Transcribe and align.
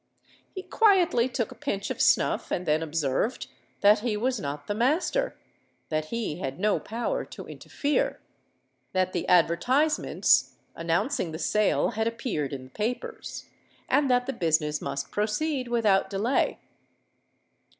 He 0.55 0.63
quietly 0.63 1.29
took 1.29 1.51
a 1.51 1.53
pinch 1.53 1.91
of 1.91 2.01
snuff, 2.01 2.49
and 2.49 2.65
then 2.65 2.81
observed 2.81 3.45
that 3.81 3.99
he 3.99 4.17
was 4.17 4.39
not 4.39 4.65
the 4.65 4.73
master—that 4.73 6.05
he 6.05 6.39
had 6.39 6.59
no 6.59 6.79
power 6.79 7.23
to 7.25 7.45
interfere—that 7.45 9.13
the 9.13 9.27
advertisements, 9.27 10.55
announcing 10.75 11.33
the 11.33 11.37
sale, 11.37 11.89
had 11.89 12.07
appeared 12.07 12.51
in 12.51 12.63
the 12.63 12.69
papers—and 12.71 14.09
that 14.09 14.25
the 14.25 14.33
business 14.33 14.81
must 14.81 15.11
proceed 15.11 15.67
without 15.67 16.09
delay! 16.09 16.57